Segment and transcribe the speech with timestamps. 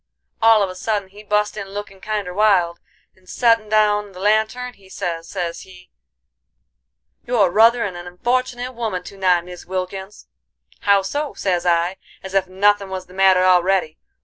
[0.41, 2.79] All of a sudden he bust in lookin' kinder wild,
[3.15, 5.91] and settin' down the lantern, he sez, sez he:
[7.27, 10.25] 'You're ruthern an unfortinate woman to night, Mis Wilkins.'
[10.79, 13.99] 'How so?' sez I, as ef nuthin' was the matter already.